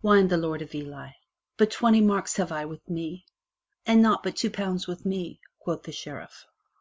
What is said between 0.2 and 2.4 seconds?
the Lord of Ely, *'But twenty marks